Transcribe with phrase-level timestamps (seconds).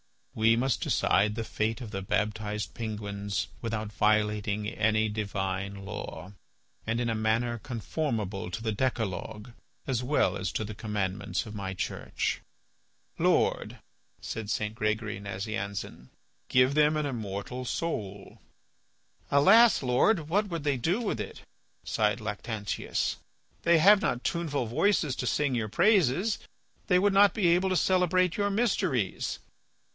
[0.33, 6.33] We must decide the fate of the baptized penguins without violating any divine law,
[6.87, 9.51] and in a manner conformable to the decalogue
[9.85, 12.41] as well as to the commandments of my Church."
[13.19, 13.77] "Lord,"
[14.21, 14.73] said St.
[14.73, 16.09] Gregory Nazianzen,
[16.47, 18.39] "give them an immortal soul."
[19.29, 19.83] "Alas!
[19.83, 21.41] Lord, what would they do with it,"
[21.83, 23.17] sighed Lactantius.
[23.61, 26.39] "They have not tuneful voices to sing your praises.
[26.87, 29.37] They would not be able to celebrate your mysteries."